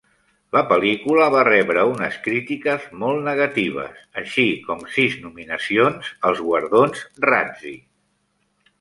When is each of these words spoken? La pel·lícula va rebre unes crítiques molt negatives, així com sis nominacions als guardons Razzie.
La 0.55 0.61
pel·lícula 0.69 1.27
va 1.35 1.43
rebre 1.47 1.83
unes 1.89 2.17
crítiques 2.29 2.89
molt 3.05 3.23
negatives, 3.29 4.01
així 4.25 4.49
com 4.67 4.83
sis 4.97 5.21
nominacions 5.29 6.13
als 6.33 6.45
guardons 6.51 7.09
Razzie. 7.31 7.81